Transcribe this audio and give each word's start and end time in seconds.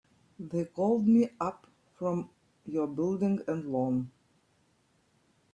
They 0.39 0.65
called 0.65 1.07
me 1.07 1.29
up 1.39 1.67
from 1.93 2.31
your 2.65 2.87
Building 2.87 3.43
and 3.47 3.71
Loan. 3.71 4.09